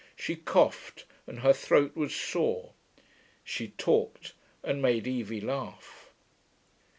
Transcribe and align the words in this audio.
She 0.15 0.35
coughed, 0.35 1.05
and 1.27 1.41
her 1.41 1.53
throat 1.53 1.95
was 1.95 2.11
sore. 2.15 2.73
She 3.43 3.67
talked, 3.67 4.33
and 4.63 4.81
made 4.81 5.05
Evie 5.05 5.41
laugh. 5.41 6.09